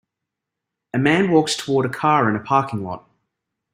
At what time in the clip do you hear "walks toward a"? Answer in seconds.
1.29-1.89